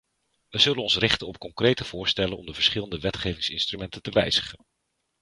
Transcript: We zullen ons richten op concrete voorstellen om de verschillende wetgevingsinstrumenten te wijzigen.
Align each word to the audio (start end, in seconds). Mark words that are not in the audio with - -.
We 0.49 0.59
zullen 0.59 0.81
ons 0.81 0.97
richten 0.97 1.27
op 1.27 1.37
concrete 1.37 1.83
voorstellen 1.83 2.37
om 2.37 2.45
de 2.45 2.53
verschillende 2.53 2.99
wetgevingsinstrumenten 2.99 4.01
te 4.01 4.11
wijzigen. 4.11 4.59